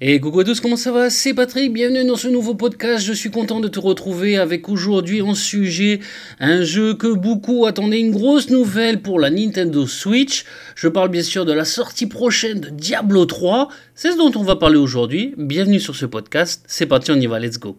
Et 0.00 0.20
coucou 0.20 0.38
à 0.38 0.44
tous, 0.44 0.60
comment 0.60 0.76
ça 0.76 0.92
va? 0.92 1.10
C'est 1.10 1.34
Patrick, 1.34 1.72
bienvenue 1.72 2.04
dans 2.06 2.14
ce 2.14 2.28
nouveau 2.28 2.54
podcast. 2.54 3.04
Je 3.04 3.12
suis 3.12 3.32
content 3.32 3.58
de 3.58 3.66
te 3.66 3.80
retrouver 3.80 4.36
avec 4.36 4.68
aujourd'hui 4.68 5.22
en 5.22 5.34
sujet 5.34 5.98
un 6.38 6.62
jeu 6.62 6.94
que 6.94 7.12
beaucoup 7.12 7.66
attendaient, 7.66 7.98
une 7.98 8.12
grosse 8.12 8.48
nouvelle 8.48 9.02
pour 9.02 9.18
la 9.18 9.28
Nintendo 9.28 9.88
Switch. 9.88 10.44
Je 10.76 10.86
parle 10.86 11.08
bien 11.08 11.24
sûr 11.24 11.44
de 11.44 11.52
la 11.52 11.64
sortie 11.64 12.06
prochaine 12.06 12.60
de 12.60 12.68
Diablo 12.68 13.26
3. 13.26 13.70
C'est 13.96 14.12
ce 14.12 14.16
dont 14.16 14.30
on 14.36 14.44
va 14.44 14.54
parler 14.54 14.78
aujourd'hui. 14.78 15.34
Bienvenue 15.36 15.80
sur 15.80 15.96
ce 15.96 16.06
podcast. 16.06 16.62
C'est 16.68 16.86
parti, 16.86 17.10
on 17.10 17.16
y 17.16 17.26
va, 17.26 17.40
let's 17.40 17.58
go. 17.58 17.76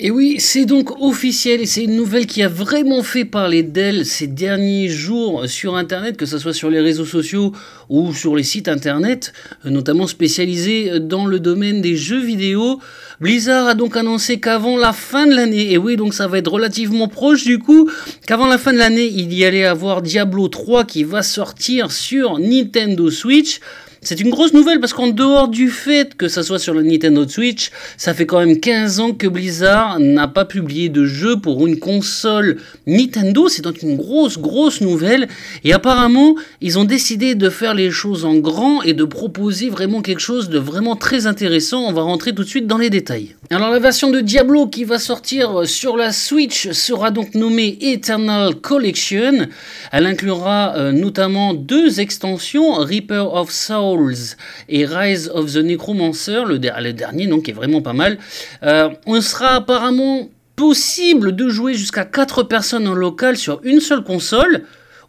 Et 0.00 0.12
oui, 0.12 0.36
c'est 0.38 0.64
donc 0.64 1.00
officiel 1.00 1.60
et 1.60 1.66
c'est 1.66 1.82
une 1.82 1.96
nouvelle 1.96 2.28
qui 2.28 2.40
a 2.44 2.48
vraiment 2.48 3.02
fait 3.02 3.24
parler 3.24 3.64
d'elle 3.64 4.06
ces 4.06 4.28
derniers 4.28 4.88
jours 4.88 5.48
sur 5.48 5.74
Internet, 5.74 6.16
que 6.16 6.24
ce 6.24 6.38
soit 6.38 6.52
sur 6.52 6.70
les 6.70 6.78
réseaux 6.78 7.04
sociaux 7.04 7.52
ou 7.88 8.14
sur 8.14 8.36
les 8.36 8.44
sites 8.44 8.68
Internet, 8.68 9.32
notamment 9.64 10.06
spécialisés 10.06 11.00
dans 11.00 11.26
le 11.26 11.40
domaine 11.40 11.80
des 11.80 11.96
jeux 11.96 12.22
vidéo. 12.22 12.78
Blizzard 13.20 13.66
a 13.66 13.74
donc 13.74 13.96
annoncé 13.96 14.38
qu'avant 14.38 14.76
la 14.76 14.92
fin 14.92 15.26
de 15.26 15.34
l'année, 15.34 15.72
et 15.72 15.78
oui, 15.78 15.96
donc 15.96 16.14
ça 16.14 16.28
va 16.28 16.38
être 16.38 16.52
relativement 16.52 17.08
proche 17.08 17.42
du 17.42 17.58
coup, 17.58 17.90
qu'avant 18.24 18.46
la 18.46 18.58
fin 18.58 18.72
de 18.72 18.78
l'année, 18.78 19.10
il 19.12 19.34
y 19.34 19.44
allait 19.44 19.64
avoir 19.64 20.00
Diablo 20.00 20.46
3 20.46 20.84
qui 20.84 21.02
va 21.02 21.24
sortir 21.24 21.90
sur 21.90 22.38
Nintendo 22.38 23.10
Switch. 23.10 23.58
C'est 24.08 24.20
une 24.20 24.30
grosse 24.30 24.54
nouvelle 24.54 24.80
parce 24.80 24.94
qu'en 24.94 25.08
dehors 25.08 25.48
du 25.48 25.68
fait 25.68 26.14
que 26.14 26.28
ça 26.28 26.42
soit 26.42 26.58
sur 26.58 26.72
la 26.72 26.80
Nintendo 26.80 27.28
Switch, 27.28 27.70
ça 27.98 28.14
fait 28.14 28.24
quand 28.24 28.38
même 28.38 28.58
15 28.58 29.00
ans 29.00 29.12
que 29.12 29.26
Blizzard 29.26 30.00
n'a 30.00 30.26
pas 30.26 30.46
publié 30.46 30.88
de 30.88 31.04
jeu 31.04 31.38
pour 31.38 31.66
une 31.66 31.78
console 31.78 32.56
Nintendo. 32.86 33.48
C'est 33.50 33.60
donc 33.60 33.82
une 33.82 33.98
grosse, 33.98 34.38
grosse 34.38 34.80
nouvelle. 34.80 35.28
Et 35.62 35.74
apparemment, 35.74 36.36
ils 36.62 36.78
ont 36.78 36.86
décidé 36.86 37.34
de 37.34 37.50
faire 37.50 37.74
les 37.74 37.90
choses 37.90 38.24
en 38.24 38.36
grand 38.36 38.80
et 38.80 38.94
de 38.94 39.04
proposer 39.04 39.68
vraiment 39.68 40.00
quelque 40.00 40.22
chose 40.22 40.48
de 40.48 40.58
vraiment 40.58 40.96
très 40.96 41.26
intéressant. 41.26 41.82
On 41.86 41.92
va 41.92 42.00
rentrer 42.00 42.34
tout 42.34 42.44
de 42.44 42.48
suite 42.48 42.66
dans 42.66 42.78
les 42.78 42.88
détails. 42.88 43.34
Alors 43.50 43.70
la 43.70 43.78
version 43.78 44.10
de 44.10 44.20
Diablo 44.20 44.68
qui 44.68 44.84
va 44.84 44.98
sortir 44.98 45.66
sur 45.66 45.98
la 45.98 46.12
Switch 46.12 46.70
sera 46.70 47.10
donc 47.10 47.34
nommée 47.34 47.76
Eternal 47.82 48.54
Collection. 48.54 49.48
Elle 49.92 50.06
inclura 50.06 50.76
euh, 50.76 50.92
notamment 50.92 51.52
deux 51.52 52.00
extensions, 52.00 52.72
Reaper 52.72 53.34
of 53.34 53.50
Soul 53.50 53.97
et 54.68 54.86
Rise 54.86 55.30
of 55.34 55.52
the 55.52 55.58
Necromancer, 55.58 56.44
le, 56.46 56.58
dernier, 56.58 57.26
donc, 57.26 57.44
qui 57.44 57.50
est 57.50 57.54
vraiment 57.54 57.82
pas 57.82 57.92
mal. 57.92 58.18
Euh, 58.62 58.90
on 59.06 59.20
sera 59.20 59.56
apparemment 59.56 60.28
possible 60.56 61.36
de 61.36 61.48
jouer 61.48 61.74
jusqu'à 61.74 62.04
4 62.04 62.42
personnes 62.42 62.88
en 62.88 62.94
local 62.94 63.36
sur 63.36 63.60
une 63.62 63.80
seule 63.80 64.02
console 64.02 64.64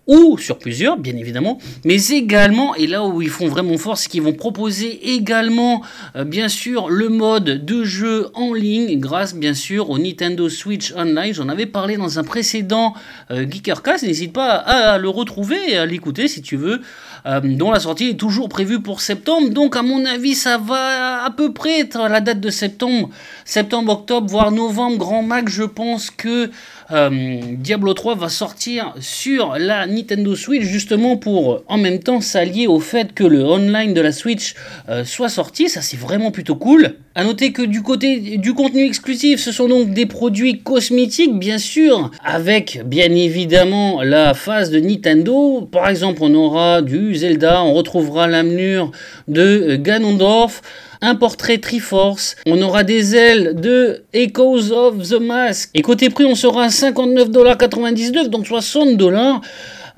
ou 0.10 0.40
sur 0.40 0.58
plusieurs, 0.58 0.98
bien 0.98 1.16
évidemment, 1.16 1.60
mais 1.86 2.08
également, 2.08 2.74
et 2.74 2.88
là 2.88 3.06
où 3.06 3.22
ils 3.22 3.30
font 3.30 3.48
vraiment 3.48 3.78
force, 3.78 4.02
c'est 4.02 4.10
qu'ils 4.10 4.24
vont 4.24 4.34
proposer 4.34 5.14
également, 5.14 5.84
euh, 6.16 6.24
bien 6.24 6.50
sûr, 6.50 6.90
le 6.90 7.10
mode 7.10 7.64
de 7.64 7.84
jeu 7.84 8.30
en 8.34 8.56
ligne, 8.56 9.00
grâce 9.00 9.36
bien 9.36 9.54
sûr 9.54 9.92
au 9.92 10.00
Nintendo 10.00 10.50
Switch 10.50 10.94
Online. 10.98 11.32
J'en 11.32 11.48
avais 11.48 11.68
parlé 11.68 11.96
dans 11.96 12.18
un 12.18 12.24
précédent 12.24 12.96
euh, 13.30 13.46
Geekercast, 13.48 14.04
n'hésite 14.04 14.34
pas 14.34 14.54
à, 14.54 14.98
le 14.98 15.10
retrouver 15.10 15.58
et 15.70 15.78
à 15.78 15.86
l'écouter 15.86 16.28
si 16.28 16.42
tu 16.42 16.58
veux, 16.58 16.82
euh, 17.28 17.40
dont 17.42 17.70
la 17.70 17.80
sortie 17.80 18.10
est 18.10 18.20
toujours 18.20 18.50
prévue 18.50 18.82
pour 18.82 19.02
septembre, 19.02 19.52
donc 19.52 19.76
à 19.76 19.84
mon 19.84 20.06
avis, 20.06 20.34
ça 20.34 20.58
va 20.58 21.24
à 21.24 21.30
peu 21.30 21.54
près 21.54 21.82
être 21.82 22.10
la 22.10 22.20
date 22.20 22.40
de 22.40 22.50
septembre, 22.50 23.12
septembre, 23.46 23.92
octobre, 23.92 24.28
voire 24.28 24.52
novembre, 24.52 24.98
grand 24.98 25.22
max, 25.22 25.52
je 25.52 25.64
pense 25.64 26.10
que 26.10 26.50
euh, 26.92 27.40
Diablo 27.58 27.94
3 27.94 28.16
va 28.16 28.30
sortir 28.30 28.96
sur 29.00 29.56
la 29.60 29.86
Nintendo 29.86 29.99
Switch 30.36 30.64
justement 30.64 31.18
pour 31.18 31.64
en 31.68 31.78
même 31.78 32.00
temps 32.00 32.22
s'allier 32.22 32.68
au 32.68 32.80
fait 32.80 33.14
que 33.14 33.24
le 33.24 33.44
online 33.44 33.94
de 33.94 34.02
la 34.02 34.12
Switch 34.12 34.56
euh, 34.90 35.04
soit 35.04 35.30
sorti. 35.30 35.70
Ça 35.70 35.82
c'est 35.82 35.98
vraiment 35.98 36.32
plutôt 36.32 36.56
cool. 36.56 36.96
A 37.16 37.24
noter 37.24 37.52
que 37.52 37.62
du 37.62 37.82
côté 37.82 38.38
du 38.38 38.54
contenu 38.54 38.86
exclusif, 38.86 39.40
ce 39.40 39.52
sont 39.52 39.68
donc 39.68 39.94
des 39.94 40.06
produits 40.06 40.60
cosmétiques 40.60 41.38
bien 41.38 41.58
sûr, 41.58 42.12
avec 42.24 42.82
bien 42.86 43.12
évidemment 43.12 44.02
la 44.04 44.34
phase 44.34 44.72
de 44.72 44.80
Nintendo. 44.80 45.68
Par 45.72 45.90
exemple, 45.90 46.20
on 46.22 46.34
aura 46.34 46.82
du 46.82 47.16
Zelda, 47.16 47.64
on 47.64 47.74
retrouvera 47.74 48.28
l'âme 48.28 48.50
de 48.50 48.92
euh, 49.28 49.78
Ganondorf 49.78 50.62
un 51.02 51.16
portrait 51.16 51.58
Triforce, 51.60 52.36
on 52.46 52.62
aura 52.62 52.84
des 52.84 53.16
ailes 53.16 53.56
de 53.56 54.04
Echoes 54.14 54.72
of 54.72 55.10
the 55.10 55.20
Mask. 55.20 55.70
Et 55.74 55.82
côté 55.82 56.10
prix, 56.10 56.26
on 56.26 56.36
sera 56.36 56.64
à 56.64 56.68
59,99$, 56.68 58.28
donc 58.28 58.48
60 58.48 58.98
dollars. 58.98 59.42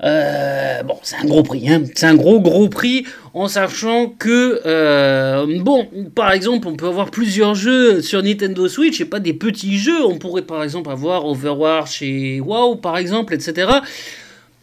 Euh, 0.04 0.82
bon, 0.82 0.98
c'est 1.02 1.16
un 1.16 1.24
gros 1.24 1.44
prix, 1.44 1.68
hein. 1.68 1.82
c'est 1.94 2.06
un 2.06 2.16
gros 2.16 2.40
gros 2.40 2.68
prix 2.68 3.06
en 3.34 3.46
sachant 3.46 4.08
que, 4.08 4.60
euh, 4.66 5.46
bon, 5.60 5.88
par 6.14 6.32
exemple, 6.32 6.66
on 6.66 6.74
peut 6.74 6.88
avoir 6.88 7.10
plusieurs 7.10 7.54
jeux 7.54 8.02
sur 8.02 8.20
Nintendo 8.22 8.68
Switch 8.68 9.00
et 9.00 9.04
pas 9.04 9.20
des 9.20 9.32
petits 9.32 9.78
jeux. 9.78 10.04
On 10.04 10.18
pourrait 10.18 10.42
par 10.42 10.64
exemple 10.64 10.90
avoir 10.90 11.24
Overwatch 11.24 12.02
et 12.02 12.40
WoW, 12.40 12.76
par 12.76 12.98
exemple, 12.98 13.32
etc. 13.32 13.68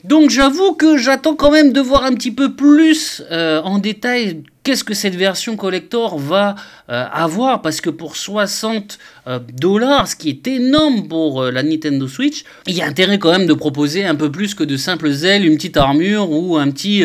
Donc 0.06 0.30
j'avoue 0.30 0.74
que 0.74 0.98
j'attends 0.98 1.36
quand 1.36 1.52
même 1.52 1.74
de 1.74 1.82
voir 1.82 2.06
un 2.06 2.14
petit 2.14 2.32
peu 2.32 2.54
plus 2.54 3.22
euh, 3.32 3.62
en 3.64 3.80
détail 3.80 4.44
qu'est-ce 4.64 4.86
que 4.86 4.94
cette 4.94 5.16
version 5.16 5.58
collector 5.58 6.18
va 6.18 6.56
euh, 6.90 7.06
avoir 7.12 7.62
parce 7.62 7.82
que 7.82 7.90
pour 7.90 8.16
60 8.16 8.98
euh, 9.28 9.40
dollars, 9.54 10.08
ce 10.08 10.16
qui 10.16 10.30
est 10.30 10.48
énorme 10.48 11.10
pour 11.10 11.44
la 11.44 11.64
Nintendo 11.64 12.08
Switch, 12.08 12.46
il 12.66 12.76
y 12.76 12.82
a 12.82 12.86
intérêt 12.86 13.20
quand 13.20 13.32
même 13.32 13.46
de 13.46 13.54
proposer 13.54 14.06
un 14.06 14.16
peu 14.16 14.32
plus 14.32 14.54
que 14.54 14.64
de 14.64 14.78
simples 14.78 15.12
ailes, 15.26 15.46
une 15.46 15.58
petite 15.58 15.76
armure 15.76 16.32
ou 16.32 16.58
un 16.58 16.72
petit 16.72 17.04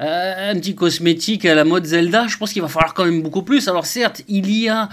un 0.00 0.54
petit 0.54 0.76
cosmétique 0.76 1.44
à 1.44 1.56
la 1.56 1.64
mode 1.64 1.84
Zelda. 1.84 2.26
Je 2.28 2.36
pense 2.36 2.52
qu'il 2.52 2.62
va 2.62 2.68
falloir 2.68 2.94
quand 2.94 3.04
même 3.04 3.22
beaucoup 3.22 3.42
plus. 3.42 3.66
Alors 3.66 3.84
certes, 3.84 4.22
il 4.28 4.48
y 4.50 4.68
a 4.68 4.84
euh, 4.84 4.86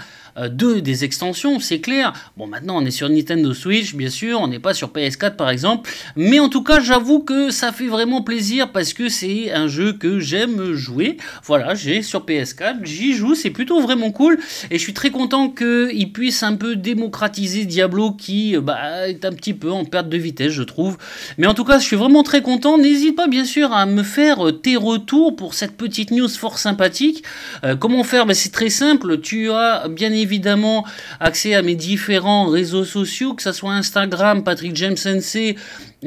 deux 0.50 0.82
des 0.82 1.04
extensions, 1.04 1.60
c'est 1.60 1.80
clair. 1.80 2.12
Bon, 2.36 2.46
maintenant 2.46 2.76
on 2.76 2.84
est 2.84 2.90
sur 2.90 3.08
Nintendo 3.08 3.54
Switch, 3.54 3.94
bien 3.94 4.10
sûr, 4.10 4.40
on 4.40 4.48
n'est 4.48 4.58
pas 4.58 4.74
sur 4.74 4.88
PS4 4.88 5.36
par 5.36 5.50
exemple, 5.50 5.90
mais 6.14 6.40
en 6.40 6.48
tout 6.48 6.62
cas, 6.62 6.80
j'avoue 6.80 7.20
que 7.20 7.50
ça 7.50 7.72
fait 7.72 7.86
vraiment 7.86 8.22
plaisir 8.22 8.70
parce 8.70 8.92
que 8.92 9.08
c'est 9.08 9.50
un 9.52 9.66
jeu 9.66 9.94
que 9.94 10.20
j'aime 10.20 10.74
jouer. 10.74 11.16
Voilà, 11.44 11.74
j'ai 11.74 12.02
sur 12.02 12.26
PS4, 12.26 12.84
j'y 12.84 13.14
joue, 13.14 13.34
c'est 13.34 13.50
plutôt 13.50 13.80
vraiment 13.80 14.10
cool 14.10 14.38
et 14.70 14.76
je 14.76 14.82
suis 14.82 14.94
très 14.94 15.10
content 15.10 15.48
qu'il 15.48 16.12
puisse 16.12 16.42
un 16.42 16.54
peu 16.54 16.76
démocratiser 16.76 17.64
Diablo 17.64 18.12
qui 18.12 18.56
bah, 18.58 19.08
est 19.08 19.24
un 19.24 19.32
petit 19.32 19.54
peu 19.54 19.70
en 19.70 19.84
perte 19.84 20.10
de 20.10 20.18
vitesse, 20.18 20.52
je 20.52 20.62
trouve. 20.62 20.98
Mais 21.38 21.46
en 21.46 21.54
tout 21.54 21.64
cas, 21.64 21.78
je 21.78 21.84
suis 21.84 21.96
vraiment 21.96 22.22
très 22.22 22.42
content. 22.42 22.76
N'hésite 22.76 23.16
pas 23.16 23.26
bien 23.26 23.44
sûr 23.44 23.72
à 23.72 23.86
me 23.86 24.02
faire 24.02 24.38
tes 24.62 24.76
retours 24.76 25.34
pour 25.34 25.54
cette 25.54 25.76
petette 25.76 26.10
news 26.10 26.28
fort 26.28 26.58
sympathique. 26.58 27.24
Euh, 27.64 27.74
comment 27.74 28.04
faire? 28.04 28.26
Bah, 28.26 28.34
C'est 28.34 28.52
très 28.52 28.68
simple, 28.68 29.20
tu 29.20 29.50
as 29.50 29.88
bien 29.88 30.12
évidemment 30.12 30.25
évidemment 30.26 30.84
accès 31.20 31.54
à 31.54 31.62
mes 31.62 31.76
différents 31.76 32.46
réseaux 32.48 32.84
sociaux, 32.84 33.34
que 33.34 33.42
ce 33.42 33.52
soit 33.52 33.72
Instagram, 33.72 34.42
Patrick 34.42 34.74
James 34.76 34.96
Sensei, 34.96 35.56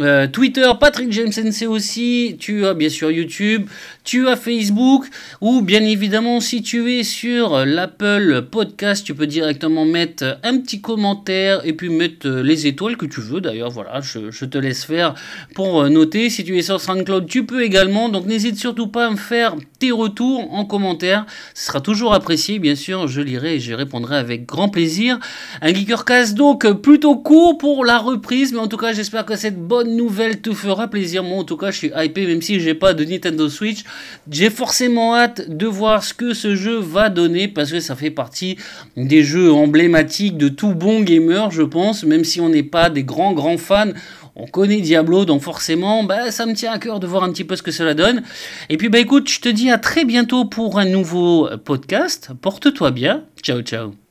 euh, 0.02 0.28
Twitter, 0.28 0.68
Patrick 0.80 1.12
James 1.12 1.32
Sensei 1.32 1.68
aussi, 1.68 2.38
tu 2.40 2.66
as 2.66 2.74
bien 2.74 2.90
sûr 2.90 3.12
YouTube, 3.12 3.68
tu 4.04 4.28
as 4.28 4.36
Facebook, 4.36 5.06
ou 5.42 5.62
bien 5.62 5.84
évidemment 5.84 6.40
si 6.40 6.62
tu 6.62 6.92
es 6.94 7.04
sur 7.04 7.66
l'Apple 7.66 8.48
Podcast, 8.50 9.06
tu 9.06 9.14
peux 9.14 9.28
directement 9.28 9.86
mettre 9.86 10.40
un 10.44 10.58
petit 10.60 10.82
commentaire 10.82 11.62
et 11.66 11.74
puis 11.74 11.90
mettre 11.90 12.30
les 12.30 12.68
étoiles 12.68 12.98
que 12.98 13.06
tu 13.06 13.22
veux. 13.22 13.42
D'ailleurs, 13.42 13.72
voilà, 13.72 14.02
je, 14.02 14.46
te 14.46 14.58
laisse 14.58 14.86
faire 14.86 15.14
pour 15.56 15.90
noter. 15.90 16.30
Si 16.30 16.44
tu 16.44 16.58
es 16.58 16.62
sur 16.62 16.80
SoundCloud, 16.80 17.28
tu 17.28 17.46
peux 17.46 17.64
également, 17.64 18.10
donc 18.10 18.26
n'hésite 18.26 18.58
surtout 18.58 18.88
pas 18.88 19.08
à 19.08 19.12
me 19.12 19.18
faire 19.18 19.56
tes 19.80 19.92
retours 19.92 20.54
en 20.54 20.66
commentaire, 20.66 21.26
ce 21.54 21.68
sera 21.68 21.81
toujours 21.81 22.14
apprécié, 22.14 22.60
bien 22.60 22.76
sûr, 22.76 23.08
je 23.08 23.22
lirai 23.22 23.56
et 23.56 23.60
je 23.60 23.74
répondrai 23.74 24.18
avec 24.18 24.46
grand 24.46 24.70
plaisir. 24.70 25.20
Un 25.62 25.74
Geekercast 25.74 26.36
donc 26.36 26.70
plutôt 26.81 27.16
court 27.16 27.58
pour 27.58 27.86
la 27.86 27.98
reprise, 27.98 28.54
mais 28.54 28.60
en 28.60 28.68
tout 28.68 28.78
cas 28.78 28.94
j'espère 28.94 29.26
que 29.26 29.36
cette 29.36 29.60
nouvelle 29.95 30.41
te 30.41 30.53
fera 30.53 30.88
plaisir. 30.88 31.24
Moi, 31.24 31.38
en 31.38 31.44
tout 31.44 31.57
cas, 31.57 31.71
je 31.71 31.77
suis 31.77 31.91
hypé, 31.95 32.25
même 32.25 32.41
si 32.41 32.59
j'ai 32.59 32.74
pas 32.74 32.94
de 32.94 33.03
Nintendo 33.03 33.50
Switch. 33.50 33.83
J'ai 34.30 34.50
forcément 34.50 35.15
hâte 35.15 35.50
de 35.50 35.68
voir 35.68 36.03
ce 36.03 36.13
que 36.13 36.33
ce 36.33 36.56
jeu 36.56 36.80
va 36.80 37.09
donner 37.09 37.47
parce 37.47 37.71
que 37.71 37.80
ça 37.80 37.95
fait 37.95 38.12
partie 38.12 38.57
des 38.97 39.24
jeux 39.24 39.51
emblématiques 39.51 40.38
de 40.38 40.50
tout 40.50 40.74
bon 40.74 41.01
gamer, 41.01 41.51
je 41.51 41.63
pense, 41.63 42.03
même 42.03 42.24
si 42.24 42.41
on 42.41 42.50
n'est 42.50 42.63
pas 42.63 42.89
des 42.89 43.03
grands, 43.03 43.33
grands 43.33 43.57
fans. 43.57 43.94
On 44.36 44.47
connaît 44.47 44.81
Diablo, 44.81 45.25
donc 45.25 45.41
forcément, 45.41 46.03
bah, 46.03 46.31
ça 46.31 46.45
me 46.45 46.53
tient 46.53 46.71
à 46.71 46.80
cœur 46.80 47.00
de 47.00 47.07
voir 47.07 47.24
un 47.24 47.31
petit 47.31 47.44
peu 47.44 47.56
ce 47.56 47.63
que 47.63 47.71
cela 47.71 47.94
donne. 47.94 48.24
Et 48.69 48.77
puis, 48.77 48.89
bah, 48.89 49.00
écoute, 49.00 49.30
je 49.30 49.42
te 49.42 49.50
dis 49.50 49.69
à 49.69 49.77
très 49.77 50.06
bientôt 50.06 50.45
pour 50.45 50.80
un 50.80 50.85
nouveau 50.85 51.50
podcast. 51.65 52.30
Porte-toi 52.42 52.92
bien. 52.92 53.24
Ciao, 53.44 53.62
ciao. 53.62 54.08